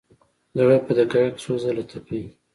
زړه 0.57 0.77
په 0.85 0.91
دقیقه 0.97 1.21
کې 1.33 1.39
څو 1.41 1.53
ځله 1.63 1.83
تپي. 1.89 2.21